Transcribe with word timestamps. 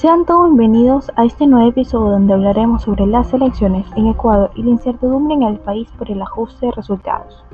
Sean 0.00 0.24
todos 0.24 0.46
bienvenidos 0.56 1.12
a 1.16 1.26
este 1.26 1.46
nuevo 1.46 1.68
episodio 1.68 2.12
donde 2.12 2.32
hablaremos 2.32 2.84
sobre 2.84 3.06
las 3.06 3.34
elecciones 3.34 3.84
en 3.96 4.06
Ecuador 4.06 4.50
y 4.54 4.62
la 4.62 4.70
incertidumbre 4.70 5.34
en 5.34 5.42
el 5.42 5.58
país 5.58 5.90
por 5.98 6.10
el 6.10 6.22
ajuste 6.22 6.64
de 6.64 6.72
resultados. 6.72 7.44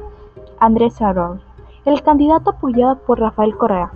Andrés 0.61 1.03
Arauz, 1.03 1.41
el 1.85 2.01
candidato 2.05 2.51
apoyado 2.51 3.01
por 3.01 3.19
Rafael 3.19 3.57
Correa, 3.57 3.91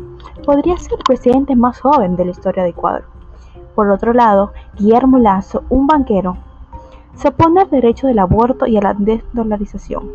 podría 0.44 0.76
ser 0.78 0.94
el 0.94 1.04
presidente 1.04 1.54
más 1.54 1.78
joven 1.78 2.16
de 2.16 2.24
la 2.24 2.32
historia 2.32 2.64
de 2.64 2.70
Ecuador. 2.70 3.04
Por 3.76 3.88
otro 3.88 4.12
lado, 4.12 4.50
Guillermo 4.76 5.20
Lazo, 5.20 5.62
un 5.68 5.86
banquero, 5.86 6.36
se 7.14 7.28
opone 7.28 7.60
al 7.60 7.70
derecho 7.70 8.08
del 8.08 8.18
aborto 8.18 8.66
y 8.66 8.76
a 8.76 8.82
la 8.82 8.94
desdolarización. 8.94 10.10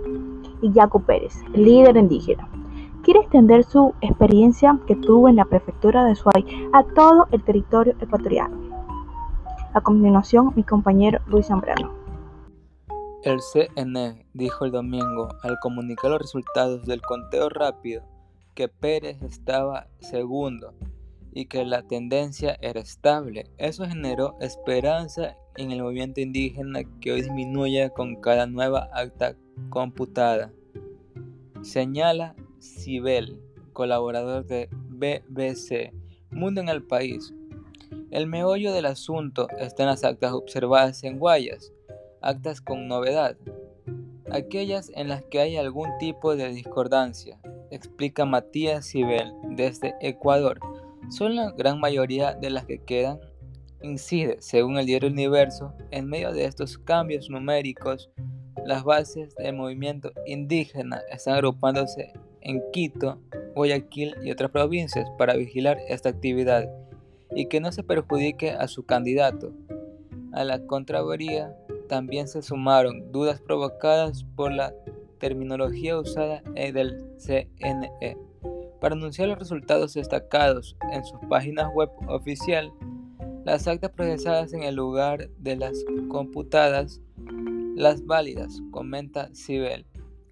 Y 0.61 0.73
Jaco 0.73 0.99
Pérez, 0.99 1.41
líder 1.54 1.95
indígena, 1.95 2.49
quiere 3.05 3.19
extender 3.19 3.63
su 3.63 3.93
experiencia 4.01 4.80
que 4.88 4.95
tuvo 4.95 5.30
en 5.30 5.35
la 5.35 5.45
prefectura 5.45 6.03
de 6.05 6.16
Suay 6.16 6.43
a 6.73 6.84
todo 6.95 7.27
el 7.31 7.43
territorio 7.43 7.95
ecuatoriano. 8.02 8.57
A 9.75 9.81
continuación, 9.81 10.53
mi 10.55 10.63
compañero 10.63 11.20
Luis 11.27 11.45
Zambrano. 11.45 11.94
El 13.21 13.39
CNE 13.41 14.25
dijo 14.33 14.66
el 14.66 14.71
domingo, 14.71 15.30
al 15.44 15.59
comunicar 15.61 16.09
los 16.09 16.21
resultados 16.21 16.88
del 16.88 17.02
conteo 17.03 17.49
rápido, 17.49 18.02
que 18.55 18.70
Pérez 18.70 19.22
estaba 19.22 19.88
segundo 19.99 20.73
y 21.31 21.45
que 21.45 21.63
la 21.63 21.83
tendencia 21.83 22.58
era 22.59 22.80
estable. 22.80 23.52
Eso 23.58 23.85
generó 23.85 24.35
esperanza 24.39 25.35
en 25.58 25.72
el 25.72 25.83
movimiento 25.83 26.22
indígena 26.22 26.80
que 27.02 27.11
hoy 27.11 27.22
disminuye 27.22 27.91
con 27.91 28.16
cada 28.16 28.47
nueva 28.47 28.89
acta 28.94 29.35
computada. 29.69 30.52
Señala 31.61 32.35
Sibel, 32.65 33.39
colaborador 33.73 34.45
de 34.45 34.69
BBC 34.71 35.93
Mundo 36.31 36.61
en 36.61 36.69
el 36.69 36.83
País. 36.83 37.33
El 38.11 38.27
meollo 38.27 38.73
del 38.73 38.88
asunto 38.88 39.47
está 39.59 39.83
en 39.83 39.89
las 39.89 40.03
actas 40.03 40.33
observadas 40.33 41.03
en 41.03 41.19
Guayas, 41.19 41.72
actas 42.22 42.61
con 42.61 42.88
novedad, 42.88 43.38
aquellas 44.31 44.91
en 44.95 45.07
las 45.07 45.23
que 45.23 45.39
hay 45.39 45.57
algún 45.57 45.89
tipo 45.99 46.35
de 46.35 46.49
discordancia, 46.49 47.39
explica 47.72 48.25
Matías 48.25 48.85
Sibel 48.88 49.33
desde 49.50 49.95
Ecuador. 50.02 50.59
Son 51.09 51.35
la 51.35 51.52
gran 51.52 51.79
mayoría 51.79 52.33
de 52.33 52.50
las 52.50 52.66
que 52.66 52.83
quedan 52.83 53.19
incide, 53.81 54.38
según 54.39 54.77
el 54.77 54.85
diario 54.85 55.09
Universo, 55.09 55.73
en 55.91 56.07
medio 56.07 56.31
de 56.31 56.45
estos 56.45 56.77
cambios 56.77 57.29
numéricos, 57.29 58.09
las 58.66 58.83
bases 58.83 59.35
del 59.35 59.55
movimiento 59.55 60.11
indígena 60.25 61.02
están 61.11 61.35
agrupándose 61.35 62.13
en 62.45 62.61
Quito, 62.71 63.19
Guayaquil 63.55 64.15
y 64.23 64.31
otras 64.31 64.51
provincias 64.51 65.09
para 65.17 65.35
vigilar 65.35 65.79
esta 65.89 66.09
actividad 66.09 66.69
y 67.35 67.47
que 67.47 67.59
no 67.59 67.71
se 67.71 67.83
perjudique 67.83 68.51
a 68.51 68.67
su 68.67 68.85
candidato. 68.85 69.51
A 70.31 70.43
la 70.43 70.66
Contraloría 70.66 71.55
también 71.89 72.27
se 72.27 72.41
sumaron 72.41 73.11
dudas 73.11 73.41
provocadas 73.41 74.23
por 74.35 74.51
la 74.51 74.73
terminología 75.19 75.97
usada 75.97 76.43
del 76.53 77.03
CNE. 77.17 78.17
Para 78.79 78.95
anunciar 78.95 79.27
los 79.29 79.39
resultados 79.39 79.93
destacados 79.93 80.77
en 80.91 81.03
sus 81.03 81.19
páginas 81.27 81.73
web 81.73 81.89
oficial, 82.07 82.71
las 83.43 83.67
actas 83.67 83.91
procesadas 83.91 84.53
en 84.53 84.63
el 84.63 84.75
lugar 84.75 85.29
de 85.39 85.55
las 85.55 85.83
computadas, 86.09 87.01
las 87.75 88.05
válidas, 88.05 88.61
comenta 88.71 89.33
Sibel. 89.33 89.85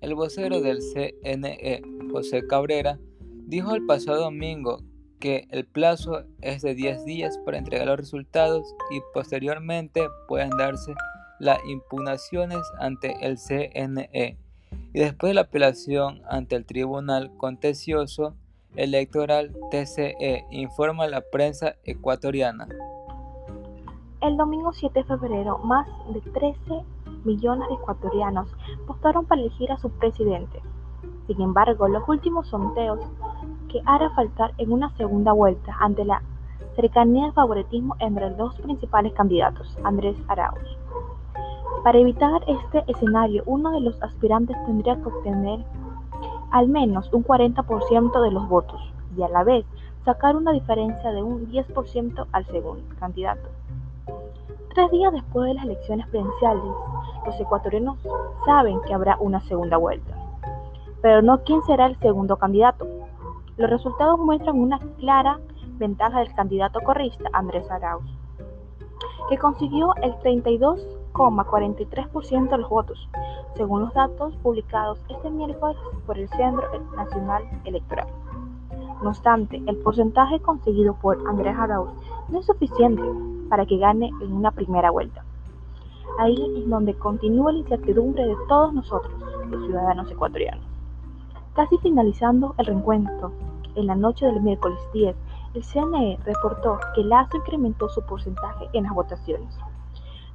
El 0.04 0.16
vocero 0.16 0.60
del 0.60 0.80
CNE, 0.82 1.82
José 2.12 2.46
Cabrera, 2.46 3.00
dijo 3.48 3.74
el 3.74 3.86
pasado 3.86 4.24
domingo 4.24 4.80
que 5.22 5.48
el 5.50 5.66
plazo 5.66 6.26
es 6.42 6.62
de 6.62 6.76
10 6.76 7.06
días 7.06 7.38
para 7.46 7.58
entregar 7.58 7.88
los 7.88 7.96
resultados 7.96 8.76
y 8.92 9.00
posteriormente 9.14 10.06
pueden 10.28 10.50
darse 10.58 10.94
las 11.40 11.58
impugnaciones 11.70 12.60
ante 12.82 13.16
el 13.26 13.38
CNE 13.38 14.38
y 14.94 15.00
después 15.00 15.30
de 15.30 15.36
la 15.36 15.42
apelación 15.42 16.22
ante 16.30 16.58
el 16.58 16.66
Tribunal 16.66 17.32
Contencioso 17.38 18.36
Electoral 18.76 19.56
TCE, 19.72 20.44
informa 20.52 21.08
la 21.08 21.22
prensa 21.22 21.78
ecuatoriana. 21.86 22.68
El 24.20 24.36
domingo 24.36 24.74
7 24.74 25.00
de 25.00 25.06
febrero, 25.06 25.60
más 25.60 25.88
de 26.14 26.20
13 26.20 26.60
millones 27.26 27.68
de 27.70 27.76
ecuatorianos 27.76 28.48
votaron 28.88 29.26
para 29.26 29.42
elegir 29.42 29.72
a 29.72 29.78
su 29.78 29.90
presidente. 29.90 30.62
Sin 31.28 31.42
embargo, 31.42 31.88
los 31.88 32.08
últimos 32.08 32.48
sondeos 32.48 33.00
que 33.70 33.82
hará 33.86 34.10
faltar 34.12 34.54
en 34.58 34.72
una 34.72 34.90
segunda 34.98 35.32
vuelta 35.32 35.76
ante 35.80 36.06
la 36.06 36.22
cercanía 36.76 37.26
del 37.26 37.34
favoritismo 37.34 37.96
entre 38.00 38.30
los 38.30 38.38
dos 38.38 38.56
principales 38.62 39.14
candidatos, 39.14 39.78
Andrés 39.84 40.18
Arauz. 40.28 40.60
Para 41.84 42.00
evitar 42.00 42.42
este 42.48 42.84
escenario, 42.88 43.44
uno 43.46 43.72
de 43.72 43.82
los 43.82 44.02
aspirantes 44.02 44.56
tendría 44.66 44.96
que 44.96 45.08
obtener 45.08 45.66
al 46.52 46.68
menos 46.68 47.12
un 47.12 47.24
40% 47.24 48.22
de 48.22 48.32
los 48.32 48.48
votos 48.48 48.80
y 49.18 49.24
a 49.24 49.28
la 49.28 49.44
vez 49.44 49.66
sacar 50.06 50.36
una 50.36 50.52
diferencia 50.52 51.12
de 51.12 51.24
un 51.24 51.50
10% 51.50 52.28
al 52.32 52.46
segundo 52.46 52.84
candidato. 53.00 53.50
Tres 54.74 54.90
días 54.90 55.14
después 55.14 55.48
de 55.48 55.54
las 55.54 55.66
elecciones 55.66 56.08
presidenciales, 56.08 56.64
los 57.28 57.40
ecuatorianos 57.40 58.00
saben 58.44 58.82
que 58.88 58.96
habrá 58.96 59.18
una 59.20 59.40
segunda 59.42 59.78
vuelta, 59.78 60.16
pero 61.00 61.22
no 61.22 61.44
quién 61.44 61.62
será 61.62 61.86
el 61.86 61.96
segundo 62.00 62.38
candidato. 62.38 62.88
Los 63.56 63.70
resultados 63.70 64.20
muestran 64.20 64.60
una 64.60 64.80
clara 64.98 65.40
ventaja 65.78 66.22
del 66.22 66.34
candidato 66.34 66.80
corrista 66.80 67.30
Andrés 67.34 67.70
Arauz, 67.70 68.04
que 69.30 69.38
consiguió 69.38 69.94
el 70.02 70.16
32,43% 70.16 72.50
de 72.50 72.58
los 72.58 72.70
votos, 72.70 73.08
según 73.56 73.82
los 73.82 73.94
datos 73.94 74.36
publicados 74.38 74.98
este 75.08 75.30
miércoles 75.30 75.78
por 76.08 76.18
el 76.18 76.28
Centro 76.30 76.68
Nacional 76.96 77.44
Electoral. 77.66 78.08
No 79.04 79.10
obstante, 79.10 79.62
el 79.68 79.76
porcentaje 79.78 80.40
conseguido 80.40 80.94
por 80.96 81.28
Andrés 81.28 81.58
Arauz 81.58 81.90
no 82.30 82.40
es 82.40 82.46
suficiente 82.46 83.04
para 83.50 83.66
que 83.66 83.78
gane 83.78 84.10
en 84.22 84.32
una 84.32 84.52
primera 84.52 84.92
vuelta. 84.92 85.26
Ahí 86.20 86.38
es 86.58 86.70
donde 86.70 86.94
continúa 86.94 87.52
la 87.52 87.60
incertidumbre 87.60 88.26
de 88.26 88.38
todos 88.48 88.74
nosotros, 88.74 89.14
los 89.50 89.66
ciudadanos 89.66 90.10
ecuatorianos. 90.10 90.64
Casi 91.54 91.78
finalizando 91.80 92.56
el 92.58 92.66
reencuentro, 92.66 93.34
en 93.76 93.88
la 93.88 93.96
noche 93.96 94.26
del 94.26 94.42
miércoles 94.42 94.80
10, 94.94 95.16
el 95.56 95.64
CNE 95.64 96.18
reportó 96.24 96.80
que 96.96 97.04
Lazo 97.04 97.36
incrementó 97.38 97.90
su 97.90 98.02
porcentaje 98.04 98.70
en 98.72 98.86
las 98.86 98.94
votaciones 98.94 99.58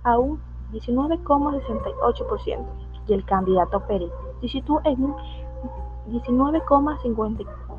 a 0.04 0.18
un 0.18 0.40
19,68% 0.72 2.66
y 3.08 3.14
el 3.14 3.24
candidato 3.24 3.80
Pérez 3.86 4.12
se 4.42 4.48
situó 4.48 4.82
en 4.84 5.04
un 5.04 5.16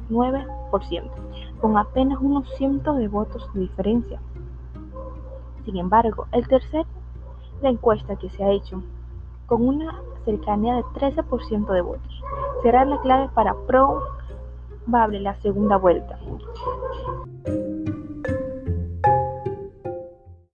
19,59%, 0.09 1.11
con 1.61 1.77
apenas 1.77 2.19
unos 2.21 2.49
cientos 2.55 2.97
de 2.97 3.07
votos 3.07 3.47
de 3.53 3.61
diferencia. 3.61 4.19
Sin 5.65 5.77
embargo, 5.77 6.25
el 6.31 6.47
tercer 6.47 6.85
la 7.61 7.69
encuesta 7.69 8.15
que 8.15 8.29
se 8.29 8.43
ha 8.43 8.51
hecho, 8.51 8.81
con 9.45 9.67
una 9.67 9.99
cercanía 10.25 10.75
de 10.75 10.83
13% 10.83 11.73
de 11.73 11.81
votos, 11.81 12.23
será 12.61 12.85
la 12.85 13.01
clave 13.01 13.29
para 13.33 13.55
probable 13.67 15.19
la 15.19 15.35
segunda 15.41 15.77
vuelta. 15.77 16.17